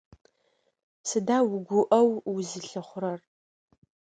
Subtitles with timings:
[1.07, 3.19] Сыда угуӀэу узылъыхъурэр?